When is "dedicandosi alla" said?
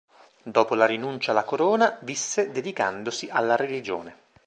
2.51-3.55